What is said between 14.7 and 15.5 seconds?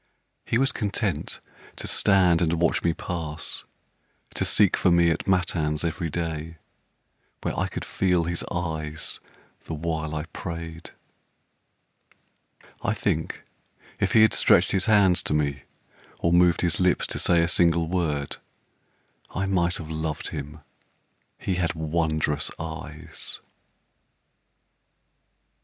his hands to